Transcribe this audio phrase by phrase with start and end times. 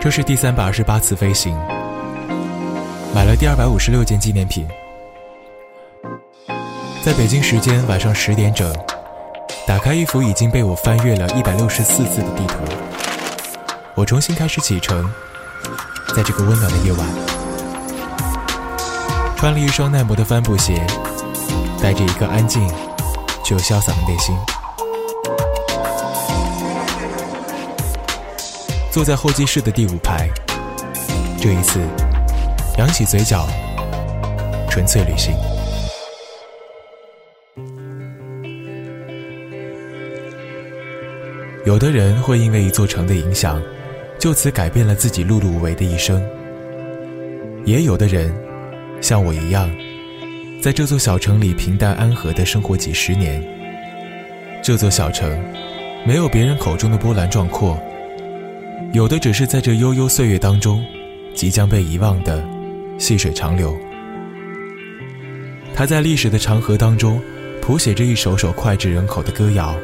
[0.00, 1.52] 这是第三百二十八次飞行，
[3.12, 4.64] 买了第二百五十六件纪念品。
[7.02, 8.72] 在北京时间晚上十点整，
[9.66, 12.54] 打开一幅已经被我翻阅了一百六十四次的地图，
[13.96, 15.04] 我重新开始启程。
[16.14, 17.06] 在这个温暖的夜晚，
[19.36, 20.80] 穿了一双耐磨的帆布鞋，
[21.82, 22.66] 带着一个安静
[23.44, 24.36] 却又潇洒的内心。
[28.98, 30.28] 坐在候机室的第五排，
[31.40, 31.78] 这一次
[32.78, 33.46] 扬起嘴角，
[34.68, 35.32] 纯粹旅行。
[41.64, 43.62] 有的人会因为一座城的影响，
[44.18, 46.20] 就此改变了自己碌碌无为的一生；
[47.64, 48.34] 也有的人，
[49.00, 49.70] 像我一样，
[50.60, 53.40] 在这座小城里平淡安和的生活几十年。
[54.60, 55.40] 这座小城，
[56.04, 57.80] 没有别人口中的波澜壮阔。
[58.98, 60.84] 有的只是在这悠悠岁月当中，
[61.32, 62.44] 即将被遗忘的
[62.98, 63.78] 细水长流。
[65.72, 67.22] 他在历史的长河当中，
[67.62, 69.76] 谱写着一首首脍炙人口的歌谣，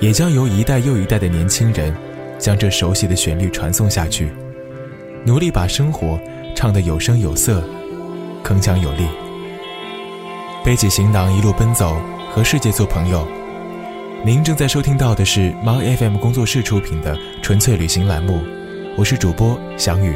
[0.00, 1.96] 也将由一代又一代的年轻人，
[2.38, 4.30] 将这熟悉的旋律传送下去，
[5.24, 6.20] 努力把生活
[6.54, 7.64] 唱得有声有色，
[8.44, 9.06] 铿锵有力。
[10.62, 11.96] 背起行囊一路奔走，
[12.30, 13.26] 和世界做朋友。
[14.22, 18.42] 您正在收听到的是猫 FM 工作室出品的纯粹旅行栏目，
[18.94, 20.14] 我是主播翔宇。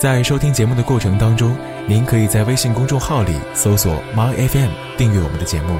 [0.00, 5.78] 在收听节目的过程当中，您可以在微信公众号里搜索猫 FM 订阅我们的节目。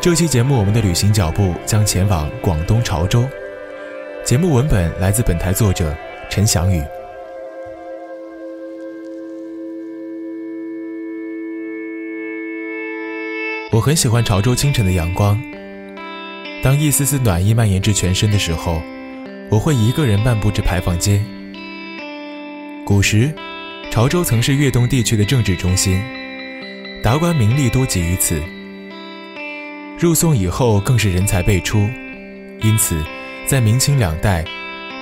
[0.00, 3.28] 这期节目我们的旅行脚步将前往广东潮州，
[4.24, 5.94] 节目文本来自本台作者
[6.30, 6.82] 陈翔宇。
[13.70, 15.38] 我很喜欢潮州清晨的阳光。
[16.62, 18.80] 当一丝丝暖意蔓延至全身的时候，
[19.50, 21.20] 我会一个人漫步至牌坊街。
[22.86, 23.34] 古时，
[23.90, 26.00] 潮州曾是粤东地区的政治中心，
[27.02, 28.40] 达官名利多集于此。
[29.98, 31.88] 入宋以后，更是人才辈出，
[32.60, 33.02] 因此，
[33.44, 34.44] 在明清两代，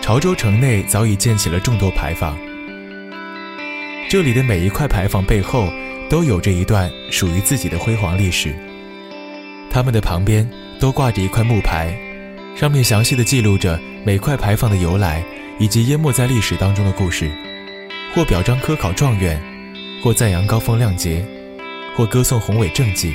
[0.01, 2.39] 潮州城内早已建起了众多牌坊。
[4.09, 5.71] 这里的每一块牌坊背后，
[6.09, 8.55] 都有着一段属于自己的辉煌历史。
[9.71, 10.49] 他们的旁边。
[10.81, 11.95] 都挂着一块木牌，
[12.57, 15.23] 上面详细的记录着每块牌坊的由来
[15.59, 17.31] 以及淹没在历史当中的故事，
[18.15, 19.41] 或表彰科考状元，
[20.03, 21.23] 或赞扬高风亮节，
[21.95, 23.15] 或歌颂宏伟政绩。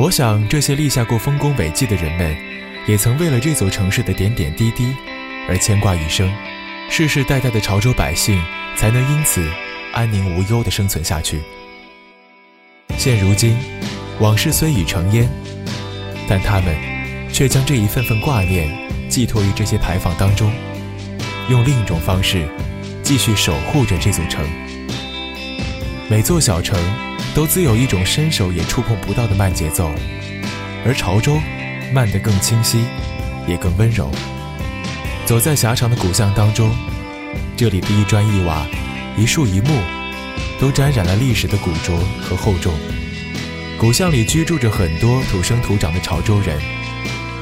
[0.00, 2.36] 我想，这些立下过丰功伟绩的人们，
[2.88, 4.92] 也曾为了这座城市的点点滴滴
[5.48, 6.28] 而牵挂一生，
[6.90, 8.42] 世世代代的潮州百姓
[8.76, 9.48] 才能因此
[9.92, 11.40] 安宁无忧地生存下去。
[12.98, 13.56] 现如今，
[14.18, 15.30] 往事虽已成烟。
[16.32, 16.74] 但他们
[17.30, 18.66] 却将这一份份挂念
[19.06, 20.50] 寄托于这些牌坊当中，
[21.50, 22.48] 用另一种方式
[23.02, 24.42] 继续守护着这座城。
[26.08, 26.82] 每座小城
[27.34, 29.90] 都自有一种伸手也触碰不到的慢节奏，
[30.86, 31.38] 而潮州
[31.92, 32.82] 慢得更清晰，
[33.46, 34.10] 也更温柔。
[35.26, 36.74] 走在狭长的古巷当中，
[37.58, 38.66] 这里的一砖一瓦、
[39.18, 39.78] 一树一木，
[40.58, 42.72] 都沾染了历史的古拙和厚重。
[43.82, 46.56] 古巷里居住着很多土生土长的潮州人，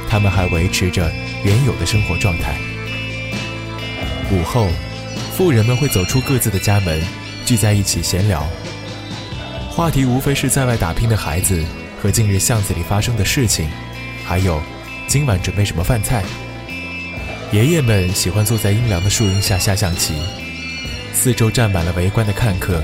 [0.09, 1.13] 他们还维持着
[1.45, 2.59] 原有的生活状态。
[4.33, 4.67] 午后，
[5.37, 6.99] 富人们会走出各自的家门，
[7.45, 8.49] 聚在一起闲聊，
[9.69, 11.63] 话题无非是在外打拼的孩子
[12.01, 13.69] 和近日巷子里发生的事情，
[14.25, 14.63] 还有
[15.07, 16.25] 今晚准备什么饭菜。
[17.53, 20.15] 爷爷们喜欢坐在阴凉的树荫下下象棋，
[21.13, 22.83] 四周站满了围观的看客，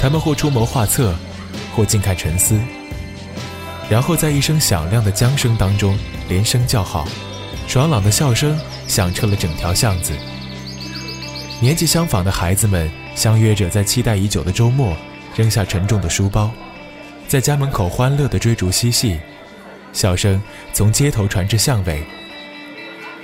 [0.00, 1.12] 他们或出谋划策。
[1.76, 2.58] 或静看沉思，
[3.90, 7.06] 然后在一声响亮的江声当中连声叫好，
[7.68, 10.14] 爽朗的笑声响彻了整条巷子。
[11.60, 14.96] 年纪相仿的孩子们相约着在期待已久的周末，
[15.36, 16.50] 扔下沉重的书包，
[17.28, 19.20] 在家门口欢乐地追逐嬉戏，
[19.92, 20.40] 笑声
[20.72, 22.02] 从街头传至巷尾，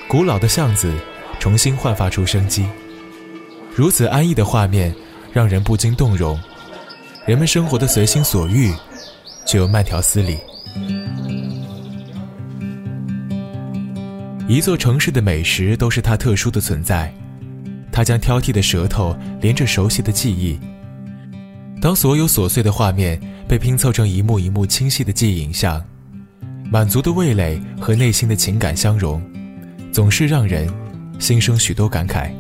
[0.06, 0.94] 古老的巷子
[1.38, 2.66] 重新焕发出生机。
[3.74, 4.94] 如此安逸的画面，
[5.32, 6.38] 让人不禁动容。
[7.24, 8.74] 人们生活的随心所欲，
[9.46, 10.38] 却又慢条斯理。
[14.48, 17.14] 一座城市的美食都是它特殊的存在，
[17.92, 20.58] 它将挑剔的舌头连着熟悉的记忆。
[21.80, 25.80] 当所有琐碎的画面被拼凑成一幕一幕清晰的记忆影像，
[26.72, 29.22] 满足的味蕾和内心的情感相融，
[29.92, 30.68] 总是让人
[31.20, 32.32] 心生许多感慨。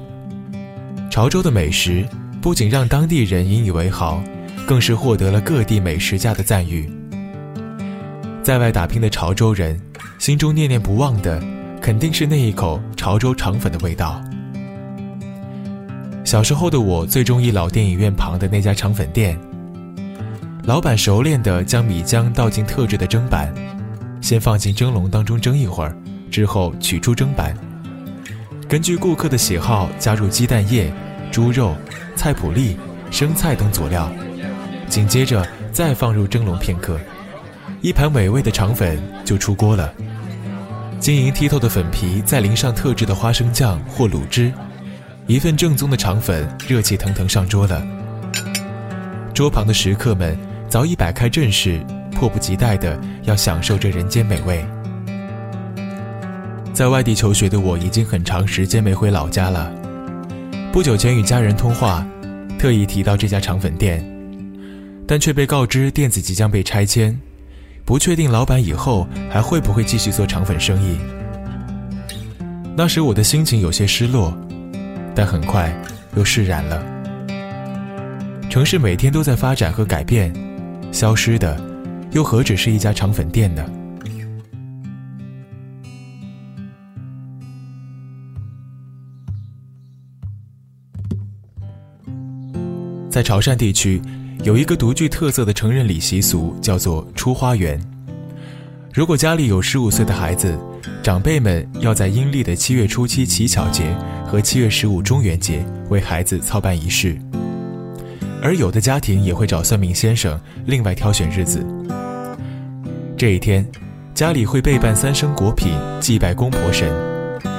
[1.08, 2.04] 潮州的美食
[2.40, 4.20] 不仅让当地人引以为豪。
[4.72, 6.90] 更是获得了各地美食家的赞誉。
[8.42, 9.78] 在外打拼的潮州人，
[10.18, 11.38] 心中念念不忘的，
[11.78, 14.18] 肯定是那一口潮州肠粉的味道。
[16.24, 19.38] 小时候的我最中意老电影院旁的那家肠粉店。
[20.64, 23.52] 老板熟练地将米浆倒进特制的蒸板，
[24.22, 25.94] 先放进蒸笼当中蒸一会儿，
[26.30, 27.54] 之后取出蒸板。
[28.66, 30.90] 根据顾客的喜好加入鸡蛋液、
[31.30, 31.76] 猪肉、
[32.16, 32.78] 菜脯粒、
[33.10, 34.10] 生菜等佐料，
[34.92, 35.42] 紧接着
[35.72, 37.00] 再放入蒸笼片刻，
[37.80, 39.90] 一盘美味的肠粉就出锅了。
[41.00, 44.52] 晶莹剔透的粉皮再淋上特制的花生酱或卤汁，
[45.26, 47.82] 一份正宗的肠粉热气腾腾上桌了。
[49.32, 50.36] 桌旁的食客们。
[50.68, 51.78] 早已摆开阵势，
[52.12, 54.64] 迫不及待地要享受这人间美味。
[56.72, 59.70] 在外地求学的我，已经很长时间没回老家了。
[60.72, 62.06] 不久前与家人通话，
[62.58, 64.02] 特意提到这家肠粉店，
[65.12, 67.20] 但却被告知店子即将被拆迁，
[67.84, 70.96] 不确定老板以后还会不会继续做肠粉生意。
[72.74, 74.34] 那时我的心情有些失落，
[75.14, 75.70] 但很快
[76.16, 76.82] 又释然了。
[78.48, 80.32] 城市每天都在发展和改变。
[80.90, 81.62] 消失的，
[82.12, 83.62] 又何止是一家肠粉店呢？
[93.10, 94.00] 在潮汕地区，
[94.42, 97.80] 有一个独具特色的成人礼习俗，叫做出花园。
[98.92, 100.58] 如果家里有十五岁的孩子，
[101.02, 103.96] 长辈们要在阴历的七月初七乞巧节
[104.26, 107.16] 和七月十五中元节为孩子操办仪式。
[108.42, 111.64] 而有的家庭也会找算命先生另外挑选日子。
[113.16, 113.64] 这一天，
[114.12, 116.92] 家里会备办三生果品祭拜公婆神，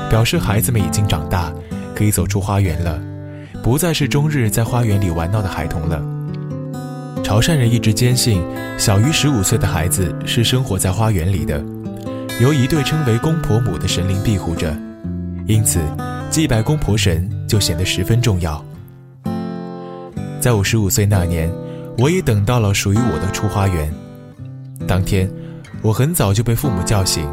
[0.09, 1.51] 表示孩子们已经长大，
[1.95, 3.01] 可以走出花园了，
[3.63, 6.03] 不再是终日在花园里玩闹的孩童了。
[7.23, 8.43] 潮汕人一直坚信，
[8.77, 11.63] 小于十五岁的孩子是生活在花园里的，
[12.41, 14.75] 由一对称为公婆母的神灵庇护着，
[15.47, 15.79] 因此
[16.29, 18.63] 祭拜公婆神就显得十分重要。
[20.41, 21.49] 在我十五岁那年，
[21.97, 23.91] 我也等到了属于我的出花园。
[24.85, 25.31] 当天，
[25.81, 27.25] 我很早就被父母叫醒，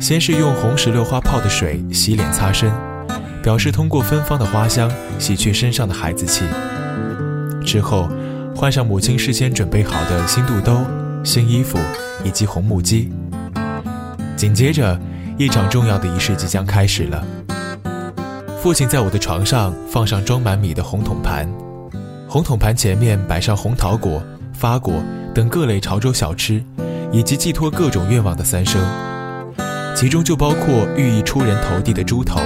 [0.00, 2.72] 先是用红石榴花泡的水洗脸擦身，
[3.40, 6.44] 表示通过芬芳的花香洗去身上的孩子气。
[7.64, 8.10] 之后，
[8.56, 10.80] 换上母亲事先准备好的新肚兜、
[11.22, 11.78] 新衣服
[12.24, 13.12] 以及红木屐。
[14.34, 14.98] 紧接着，
[15.36, 17.22] 一场重要的仪式即将开始了。
[18.62, 21.46] 父亲在我的床上放上装满米的红桶盘。
[22.26, 24.22] 红桶盘前面摆上红桃果、
[24.54, 24.94] 发果
[25.34, 26.64] 等各类潮州小吃，
[27.12, 28.80] 以及寄托各种愿望的三生，
[29.94, 32.40] 其中就包括寓意出人头地的猪头，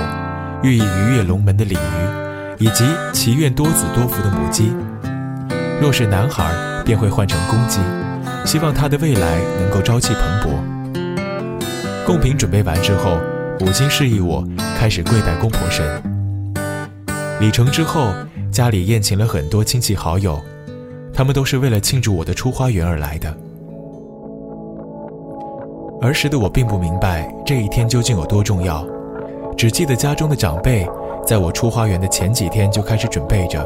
[0.64, 4.72] 寓意鱼跃龙门的鲤鱼，以及祈愿多子多福的母鸡。
[5.80, 6.52] 若是男孩，
[6.84, 7.80] 便会换成公鸡，
[8.44, 12.06] 希望他的未来能够朝气蓬勃。
[12.06, 13.18] 贡品准备完之后，
[13.58, 14.46] 母亲示意我
[14.78, 16.02] 开始跪拜公婆神。
[17.40, 18.12] 礼成之后。
[18.50, 20.38] 家里宴请了很多亲戚好友，
[21.14, 23.32] 他们都是为了庆祝我的出花园而来的。
[26.02, 28.84] 儿时的我并不明白这一天究竟有多重要，
[29.56, 30.84] 只记得家中的长辈
[31.24, 33.64] 在我出花园的前几天就开始准备着，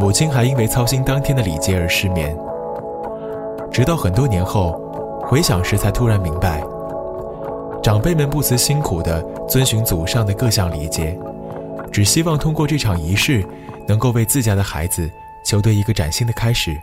[0.00, 2.36] 母亲还因为操心当天的礼节而失眠。
[3.70, 4.72] 直到很多年后
[5.22, 6.64] 回想时，才突然明白，
[7.82, 11.16] 长辈们不辞辛苦地遵循祖上的各项礼节，
[11.92, 13.44] 只希望通过这场仪式。
[13.88, 15.10] 能够为自家的孩子
[15.44, 16.80] 求得一个崭新的开始，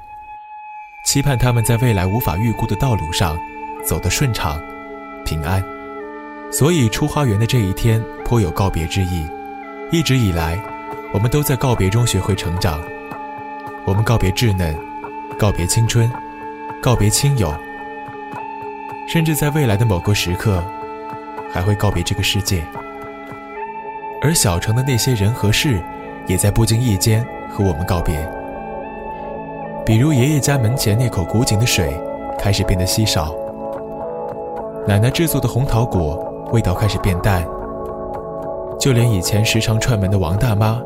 [1.06, 3.38] 期盼他们在未来无法预估的道路上
[3.86, 4.60] 走得顺畅、
[5.24, 5.64] 平安。
[6.52, 9.26] 所以出花园的这一天颇有告别之意。
[9.90, 10.60] 一直以来，
[11.14, 12.82] 我们都在告别中学会成长。
[13.88, 14.76] 我们告别稚嫩，
[15.40, 16.12] 告别青春，
[16.82, 17.52] 告别亲友，
[19.08, 20.62] 甚至在未来的某个时刻，
[21.50, 22.62] 还会告别这个世界。
[24.22, 25.82] 而小城的那些人和事。
[26.28, 28.14] 也在不经意间和我们告别。
[29.86, 31.98] 比如爷爷家门前那口古井的水
[32.38, 33.34] 开始变得稀少，
[34.86, 37.48] 奶奶制作的红桃果味道开始变淡，
[38.78, 40.82] 就连以前时常串门的王大妈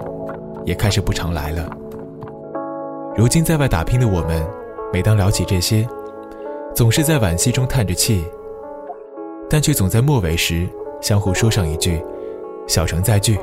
[0.63, 1.80] 也开始不常来了。
[3.13, 4.41] 如今在外打拼的我们，
[4.94, 5.88] 每当聊起这些，
[6.74, 8.25] 总是在惋惜中叹着气，
[9.50, 10.65] 但却总在末尾时
[11.01, 12.01] 相互说上一句
[12.68, 13.38] ：“小城再聚。”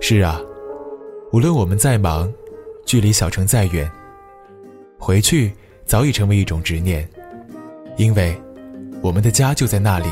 [0.00, 0.40] 是啊。
[1.32, 2.30] 无论我们再忙，
[2.84, 3.90] 距离小城再远，
[4.98, 5.52] 回去
[5.86, 7.08] 早已成为一种执念，
[7.96, 8.36] 因为
[9.00, 10.08] 我们的家就在那里，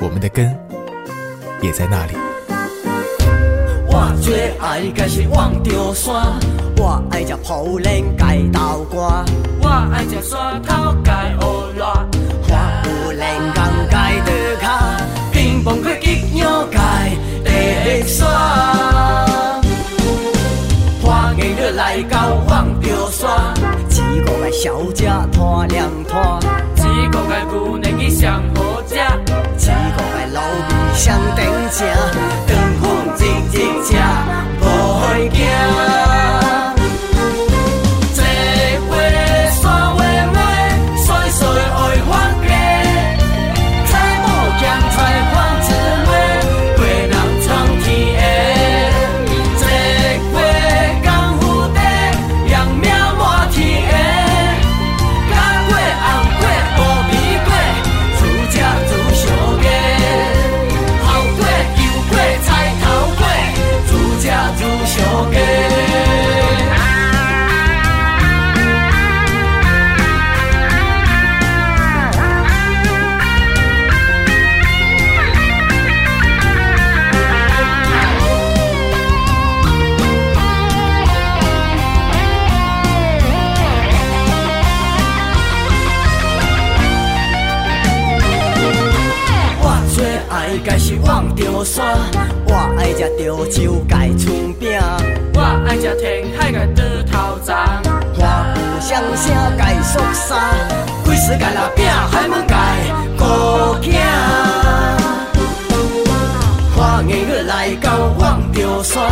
[0.00, 0.56] 我们的根
[1.60, 2.14] 也在那里。
[3.94, 6.14] 我最爱该是望着山，
[6.78, 9.24] 我爱食普洱盖豆干，
[9.60, 12.08] 我爱食山头盖乌拉，
[12.48, 13.20] 花布林
[13.54, 14.96] 港盖德卡，
[15.30, 16.78] 乒乓球吉鸟盖
[17.44, 18.26] 地山。
[22.08, 23.28] 到望着山，
[23.90, 26.40] 一个个小姐拖两拖，
[26.76, 31.80] 一个个牛奶去上好食，一个个老味上顶正，
[90.32, 91.84] 爱家是望着山，
[92.46, 94.80] 我爱食潮州解春饼，
[95.34, 97.52] 我爱食天海个猪头粽，
[98.18, 100.40] 花鼓声声解宿三，
[101.04, 102.54] 鬼世界那饼海门街
[103.18, 103.24] 孤
[103.82, 103.92] 囝。
[106.74, 109.02] 花月月来到望着山，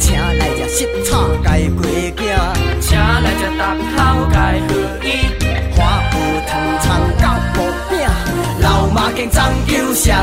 [0.00, 2.26] 请来食湿炒解鸡饼，
[2.80, 4.60] 请来食大口解
[5.04, 5.06] 鱼，
[5.76, 7.96] 花鼓汤肠到薄饼，
[8.60, 10.18] 老妈跟张九香。